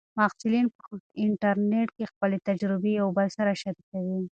[0.17, 0.85] محصلین په
[1.25, 4.21] انټرنیټ کې خپلې تجربې یو بل سره شریکوي.